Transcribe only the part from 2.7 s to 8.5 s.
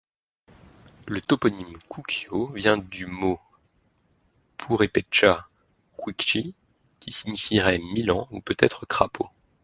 du mot purépecha Cuixi qui signifierait milan ou